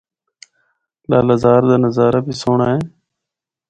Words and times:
لالہ 1.09 1.35
زار 1.43 1.61
دا 1.69 1.75
نظارہ 1.83 2.19
بھی 2.25 2.33
سہنڑا 2.39 2.65
اے۔ 2.71 2.79